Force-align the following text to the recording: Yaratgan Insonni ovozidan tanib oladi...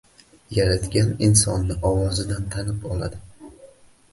Yaratgan 0.57 1.11
Insonni 1.27 1.77
ovozidan 1.91 2.49
tanib 2.57 2.89
oladi... 2.97 3.21